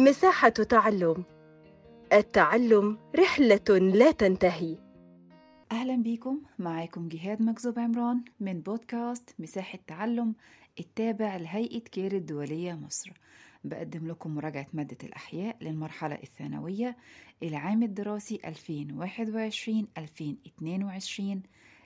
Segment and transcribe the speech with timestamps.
[0.00, 1.24] مساحة تعلم.
[2.12, 4.78] التعلم رحلة لا تنتهي.
[5.72, 6.42] أهلا بيكم.
[6.58, 10.34] معاكم جهاد مكذوب عمران من بودكاست مساحة تعلم
[10.80, 13.12] التابع لهيئة كير الدولية مصر.
[13.64, 16.96] بقدم لكم مراجعة مادة الأحياء للمرحلة الثانوية
[17.42, 21.42] العام الدراسي 2021-2022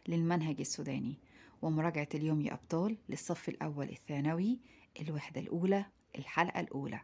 [0.08, 1.14] للمنهج السوداني.
[1.62, 4.58] ومراجعة اليوم يا أبطال للصف الأول الثانوي
[5.00, 5.84] الوحدة الأولى
[6.18, 7.00] الحلقة الأولى.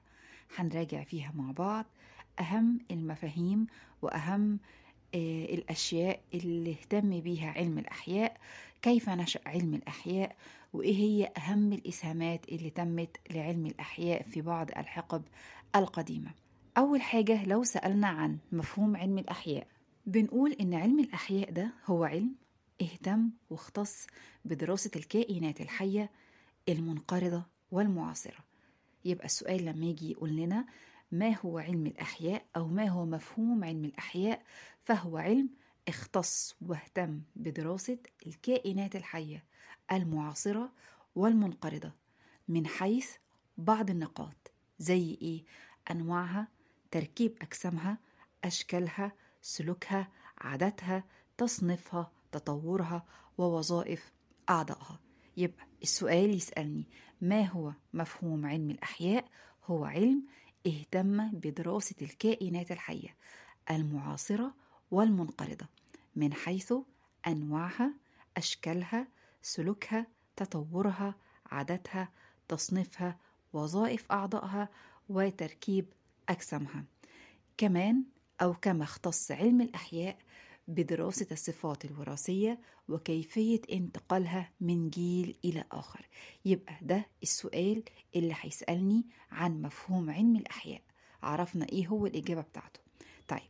[0.56, 1.86] هنراجع فيها مع بعض
[2.40, 3.66] أهم المفاهيم
[4.02, 4.58] وأهم
[5.14, 8.36] آه، الأشياء اللي اهتم بيها علم الأحياء
[8.82, 10.36] كيف نشأ علم الأحياء
[10.72, 15.22] وإيه هي أهم الإسهامات اللي تمت لعلم الأحياء في بعض الحقب
[15.76, 16.30] القديمة.
[16.78, 19.66] أول حاجة لو سألنا عن مفهوم علم الأحياء
[20.06, 22.34] بنقول إن علم الأحياء ده هو علم
[22.82, 24.06] اهتم واختص
[24.44, 26.10] بدراسة الكائنات الحية
[26.68, 28.49] المنقرضة والمعاصرة.
[29.04, 30.66] يبقى السؤال لما يجي يقول لنا
[31.12, 34.42] ما هو علم الأحياء أو ما هو مفهوم علم الأحياء
[34.84, 35.50] فهو علم
[35.88, 39.44] اختص واهتم بدراسة الكائنات الحية
[39.92, 40.72] المعاصرة
[41.14, 41.92] والمنقرضة
[42.48, 43.10] من حيث
[43.58, 45.44] بعض النقاط زي إيه؟
[45.90, 46.48] أنواعها
[46.90, 47.98] تركيب أجسامها
[48.44, 50.08] أشكالها سلوكها
[50.38, 51.04] عاداتها
[51.38, 53.06] تصنيفها تطورها
[53.38, 54.12] ووظائف
[54.50, 55.00] أعضائها
[55.40, 56.86] يبقى السؤال يسألني
[57.20, 59.24] ما هو مفهوم علم الأحياء؟
[59.64, 60.22] هو علم
[60.66, 63.16] اهتم بدراسة الكائنات الحية
[63.70, 64.54] المعاصرة
[64.90, 65.66] والمنقرضة
[66.16, 66.72] من حيث
[67.26, 67.94] أنواعها
[68.36, 69.08] أشكالها
[69.42, 70.06] سلوكها
[70.36, 71.14] تطورها
[71.46, 72.08] عاداتها
[72.48, 73.18] تصنيفها
[73.52, 74.68] وظائف أعضائها
[75.08, 75.86] وتركيب
[76.28, 76.84] أجسامها.
[77.56, 78.04] كمان
[78.42, 80.18] أو كما اختص علم الأحياء
[80.70, 86.08] بدراسة الصفات الوراثية وكيفية انتقالها من جيل إلى آخر.
[86.44, 87.82] يبقى ده السؤال
[88.16, 90.80] اللي هيسألني عن مفهوم علم الأحياء.
[91.22, 92.80] عرفنا إيه هو الإجابة بتاعته.
[93.28, 93.40] طيب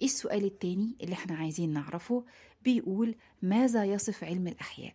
[0.00, 2.24] إيه السؤال التاني اللي إحنا عايزين نعرفه؟
[2.64, 4.94] بيقول ماذا يصف علم الأحياء؟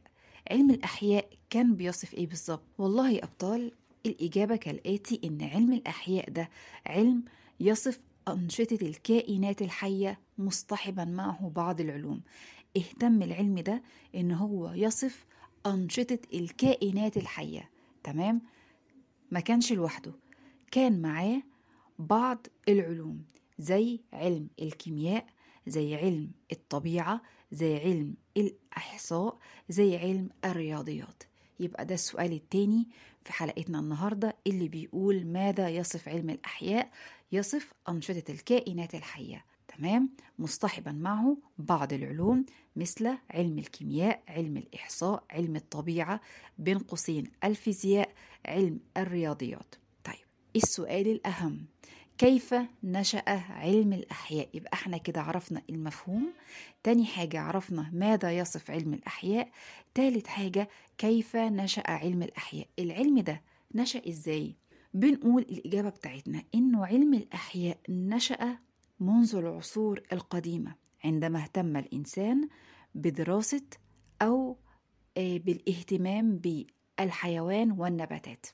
[0.51, 3.71] علم الأحياء كان بيصف إيه بالظبط؟ والله يا أبطال
[4.05, 6.49] الإجابة كالآتي إن علم الأحياء ده
[6.87, 7.23] علم
[7.59, 12.21] يصف أنشطة الكائنات الحية مصطحبا معه بعض العلوم.
[12.77, 13.83] اهتم العلم ده
[14.15, 15.25] إن هو يصف
[15.65, 17.69] أنشطة الكائنات الحية.
[18.03, 18.41] تمام؟
[19.31, 20.11] ما كانش لوحده.
[20.71, 21.41] كان معاه
[21.99, 23.23] بعض العلوم
[23.59, 25.25] زي علم الكيمياء
[25.67, 29.37] زي علم الطبيعة زي علم الإحصاء
[29.69, 31.23] زي علم الرياضيات.
[31.59, 32.87] يبقى ده السؤال التاني
[33.25, 36.91] في حلقتنا النهاردة اللي بيقول ماذا يصف علم الأحياء؟
[37.31, 39.45] يصف أنشطة الكائنات الحية.
[39.77, 42.45] تمام؟ مصطحبا معه بعض العلوم
[42.75, 46.21] مثل علم الكيمياء علم الإحصاء علم الطبيعة
[46.57, 48.13] بين قوسين الفيزياء
[48.45, 49.75] علم الرياضيات.
[50.03, 50.15] طيب
[50.55, 51.65] السؤال الأهم؟
[52.17, 56.33] كيف نشأ علم الأحياء؟ يبقى إحنا كده عرفنا المفهوم.
[56.83, 59.49] تاني حاجة عرفنا ماذا يصف علم الأحياء.
[59.93, 63.41] تالت حاجة كيف نشأ علم الأحياء؟ العلم ده
[63.75, 64.55] نشأ إزاي؟
[64.93, 68.57] بنقول الإجابة بتاعتنا إنه علم الأحياء نشأ
[69.03, 70.75] منذ العصور القديمة
[71.05, 72.47] عندما اهتم الإنسان
[72.95, 73.61] بدراسة
[74.21, 74.57] أو
[75.17, 78.45] بالاهتمام بالحيوان والنباتات.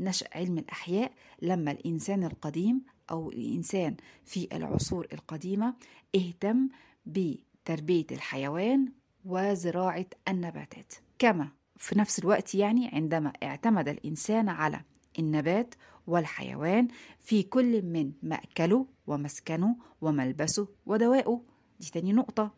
[0.00, 5.74] نشأ علم الأحياء لما الإنسان القديم أو الإنسان في العصور القديمة
[6.16, 6.68] اهتم
[7.06, 8.92] بتربية الحيوان
[9.24, 10.92] وزراعة النباتات.
[11.18, 14.80] كما في نفس الوقت يعني عندما اعتمد الإنسان على
[15.18, 15.74] النبات
[16.06, 16.88] والحيوان
[17.20, 21.42] في كل من مأكله ومسكنه وملبسه ودوائه
[21.80, 22.54] دي تاني نقطة.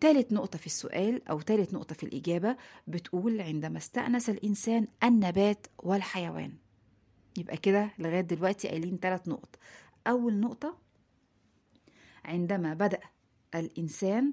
[0.00, 2.56] تالت نقطة في السؤال أو تالت نقطة في الإجابة
[2.86, 6.52] بتقول عندما استأنس الإنسان النبات والحيوان.
[7.38, 9.58] يبقى كده لغاية دلوقتي قايلين تلات نقط.
[10.06, 10.78] أول نقطة
[12.24, 13.00] عندما بدأ
[13.54, 14.32] الإنسان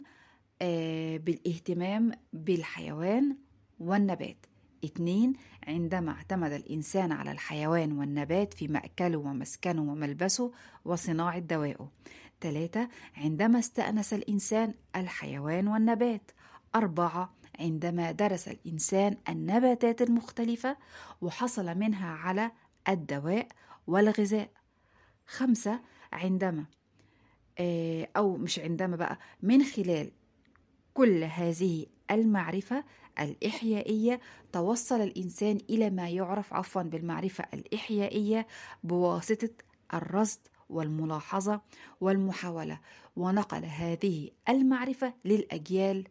[1.20, 3.38] بالاهتمام بالحيوان
[3.80, 4.46] والنبات.
[4.84, 5.34] اتنين
[5.68, 10.52] عندما اعتمد الإنسان على الحيوان والنبات في مأكله ومسكنه وملبسه
[10.86, 11.90] وصناعة دوائه.
[12.42, 16.32] تلاتة عندما استأنس الإنسان الحيوان والنبات.
[16.76, 20.78] أربعة عندما درس الإنسان النباتات المختلفة
[21.22, 22.52] وحصل منها على
[22.90, 23.48] الدواء
[23.88, 24.50] والغذاء.
[25.28, 25.80] خمسة
[26.14, 26.66] عندما
[28.18, 30.12] أو مش عندما بقى من خلال
[30.96, 32.84] كل هذه المعرفة
[33.20, 34.20] الإحيائية
[34.54, 38.48] توصل الإنسان إلى ما يعرف عفوا بالمعرفة الإحيائية
[38.84, 39.50] بواسطة
[39.94, 40.40] الرصد
[40.70, 41.62] والملاحظة
[42.02, 42.80] والمحاولة.
[43.16, 46.08] ونقل هذه المعرفة للأجيال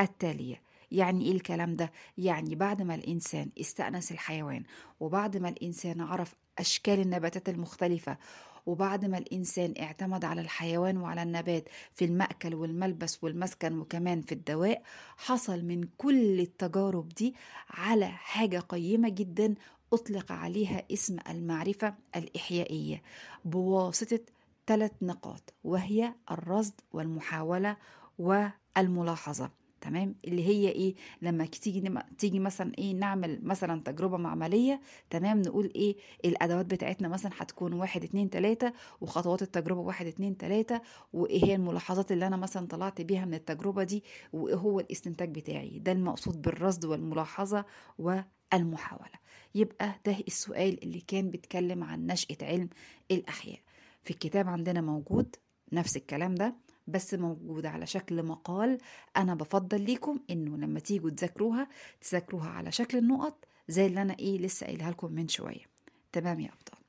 [0.00, 0.62] التالية.
[0.92, 4.62] يعني إيه الكلام ده؟ يعني بعد ما الإنسان استأنس الحيوان
[5.00, 8.16] وبعد ما الإنسان عرف أشكال النباتات المختلفة
[8.66, 14.82] وبعد ما الإنسان اعتمد على الحيوان وعلى النبات في المأكل والملبس والمسكن وكمان في الدواء
[15.16, 17.34] حصل من كل التجارب دي
[17.70, 19.54] على حاجة قيمة جدا
[19.92, 23.02] أطلق عليها اسم المعرفة الإحيائية
[23.44, 24.20] بواسطة
[24.66, 27.76] ثلاث نقاط وهي الرصد والمحاولة
[28.18, 29.50] والملاحظة.
[29.80, 34.80] تمام؟ اللي هي إيه؟ لما تيجي تيجي مثلا إيه؟ نعمل مثلا تجربة معملية
[35.10, 40.80] تمام؟ نقول إيه؟ الأدوات بتاعتنا مثلا هتكون واحد اتنين تلاتة وخطوات التجربة واحد اتنين تلاتة
[41.12, 45.78] وإيه هي الملاحظات اللي أنا مثلا طلعت بيها من التجربة دي؟ وايه هو الاستنتاج بتاعي.
[45.78, 47.64] ده المقصود بالرصد والملاحظة
[47.98, 49.20] والمحاولة.
[49.54, 52.68] يبقى ده السؤال اللي كان بيتكلم عن نشأة علم
[53.10, 53.58] الأحياء.
[54.02, 55.36] في الكتاب عندنا موجود
[55.72, 56.54] نفس الكلام ده.
[56.90, 58.78] بس موجود على شكل مقال.
[59.16, 61.68] أنا بفضل ليكم إنه لما تيجوا تذاكروها
[62.00, 65.64] تذاكروها على شكل النقط زي اللي أنا إيه لسه قايلها لكم من شوية.
[66.12, 66.80] تمام يا أبطال؟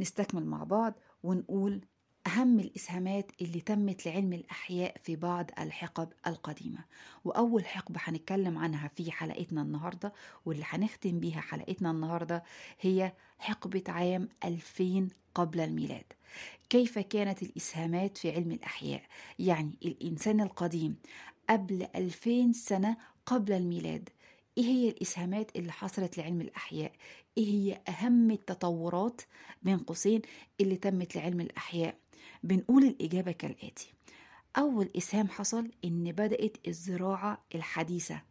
[0.00, 1.80] نستكمل مع بعض ونقول
[2.26, 6.84] أهم الإسهامات اللي تمت لعلم الأحياء في بعض الحقب القديمة.
[7.24, 10.12] وأول حقبة هنتكلم عنها في حلقتنا النهاردة
[10.46, 12.42] واللي هنختم بيها حلقتنا النهاردة
[12.80, 16.12] هي حقبة عام 2000 قبل الميلاد.
[16.70, 19.02] كيف كانت الإسهامات في علم الأحياء؟
[19.38, 20.96] يعني الإنسان القديم
[21.50, 22.96] قبل 2000 سنة
[23.26, 24.08] قبل الميلاد
[24.58, 26.92] إيه هي الإسهامات اللي حصلت لعلم الأحياء؟
[27.38, 29.20] إيه هي أهم التطورات
[29.62, 30.22] بين قوسين
[30.60, 31.94] اللي تمت لعلم الأحياء؟
[32.42, 33.92] بنقول الإجابة كالآتي
[34.58, 38.22] أول إسهام حصل إن بدأت الزراعة الحديثة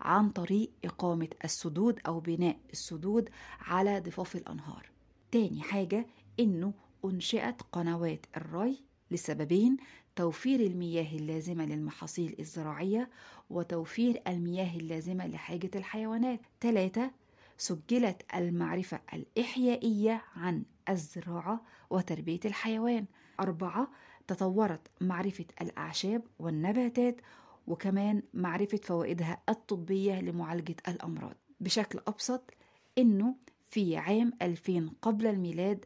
[0.00, 3.30] عن طريق إقامة السدود أو بناء السدود
[3.60, 4.90] على ضفاف الأنهار.
[5.30, 6.06] تاني حاجة
[6.40, 6.72] إنه
[7.04, 9.76] أنشئت قنوات الري لسببين
[10.16, 13.10] توفير المياه اللازمة للمحاصيل الزراعية
[13.50, 16.40] وتوفير المياه اللازمة لحاجة الحيوانات.
[16.60, 17.10] ثلاثة
[17.58, 21.60] سجلت المعرفة الإحيائية عن الزراعة
[21.90, 23.06] وتربية الحيوان.
[23.40, 23.88] أربعة
[24.26, 27.20] تطورت معرفة الأعشاب والنباتات
[27.66, 31.34] وكمان معرفة فوائدها الطبية لمعالجة الأمراض.
[31.60, 32.50] بشكل أبسط
[32.98, 33.34] إنه
[33.70, 35.84] في عام 2000 قبل الميلاد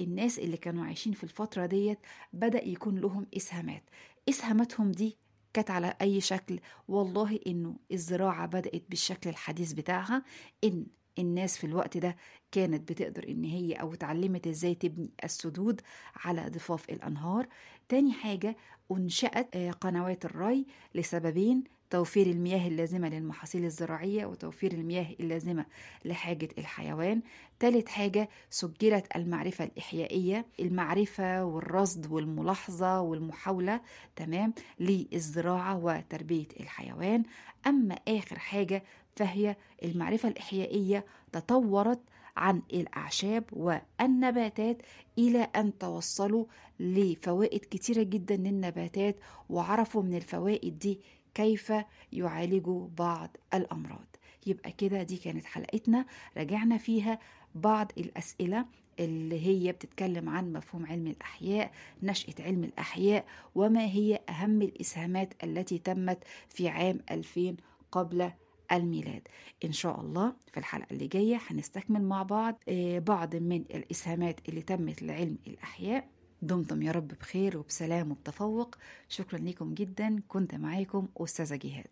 [0.00, 1.98] الناس اللي كانوا عايشين في الفترة ديت
[2.32, 3.82] بدأ يكون لهم إسهامات.
[4.28, 5.16] إسهاماتهم دي
[5.52, 10.22] كانت على أي شكل؟ والله إنه الزراعة بدأت بالشكل الحديث بتاعها
[10.64, 10.86] إن
[11.18, 12.16] الناس في الوقت ده
[12.52, 15.80] كانت بتقدر إن هي أو اتعلمت إزاي تبني السدود
[16.16, 17.46] على ضفاف الأنهار.
[17.90, 18.56] تاني حاجة
[18.92, 25.66] أنشأت قنوات الري لسببين توفير المياه اللازمة للمحاصيل الزراعية وتوفير المياه اللازمة
[26.04, 27.22] لحاجة الحيوان.
[27.60, 33.80] ثالث حاجة سجلت المعرفة الإحيائية المعرفة والرصد والملاحظة والمحاولة
[34.16, 37.22] تمام للزراعة وتربية الحيوان.
[37.66, 38.82] أما آخر حاجة
[39.16, 42.00] فهي المعرفة الإحيائية تطورت
[42.40, 44.82] عن الأعشاب والنباتات
[45.18, 46.44] إلى أن توصلوا
[46.80, 49.16] لفوائد كتيرة جدا للنباتات
[49.50, 51.00] وعرفوا من الفوائد دي
[51.34, 51.72] كيف
[52.12, 54.06] يعالجوا بعض الأمراض.
[54.46, 56.06] يبقى كده دي كانت حلقتنا.
[56.36, 57.18] رجعنا فيها
[57.54, 58.66] بعض الأسئلة
[59.00, 61.70] اللي هي بتتكلم عن مفهوم علم الأحياء
[62.02, 67.56] نشأة علم الأحياء وما هي أهم الإسهامات التي تمت في عام 2000
[67.92, 68.30] قبل
[68.72, 69.22] الميلاد.
[69.64, 72.58] إن شاء الله في الحلقة اللي جاية هنستكمل مع بعض
[73.06, 76.08] بعض من الإسهامات اللي تمت لعلم الأحياء.
[76.42, 78.74] دمتم يا رب بخير وبسلام وبتفوق.
[79.08, 80.22] شكرا لكم جدا.
[80.28, 81.86] كنت معاكم أستاذة جهاد